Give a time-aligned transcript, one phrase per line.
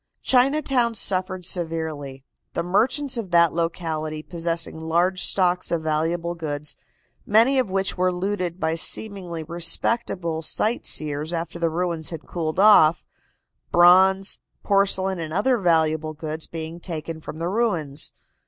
[0.23, 6.75] Chinatown suffered severely, the merchants of that locality possessing large stocks of valuable goods,
[7.23, 13.05] many of which were looted by seemingly respectable sightseers after the ruins had cooled off,
[13.71, 18.11] bronze, porcelain and other valuable goods being taken from the ruins.